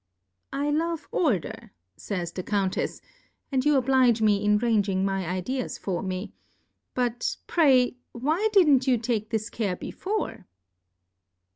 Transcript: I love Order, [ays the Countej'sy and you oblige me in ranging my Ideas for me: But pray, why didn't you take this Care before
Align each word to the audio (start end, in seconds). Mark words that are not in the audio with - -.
I 0.51 0.71
love 0.71 1.07
Order, 1.11 1.73
[ays 2.09 2.31
the 2.31 2.41
Countej'sy 2.41 3.01
and 3.51 3.63
you 3.63 3.77
oblige 3.77 4.19
me 4.19 4.43
in 4.43 4.57
ranging 4.57 5.05
my 5.05 5.27
Ideas 5.27 5.77
for 5.77 6.01
me: 6.01 6.33
But 6.95 7.37
pray, 7.45 7.97
why 8.11 8.49
didn't 8.51 8.87
you 8.87 8.97
take 8.97 9.29
this 9.29 9.51
Care 9.51 9.75
before 9.75 10.47